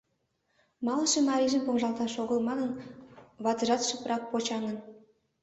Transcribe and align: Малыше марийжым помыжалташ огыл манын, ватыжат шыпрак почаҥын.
Малыше 0.85 1.19
марийжым 1.29 1.61
помыжалташ 1.63 2.13
огыл 2.23 2.39
манын, 2.47 2.71
ватыжат 3.43 3.81
шыпрак 3.89 4.23
почаҥын. 4.31 4.77